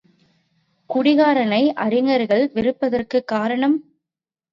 [0.89, 3.77] குடிகாரனை அறிஞர்கள் வெறுப்பதற்குக் காரணம்.